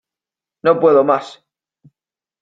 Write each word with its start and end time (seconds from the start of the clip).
¡No 0.63 0.79
puedo 0.79 1.03
más! 1.03 1.45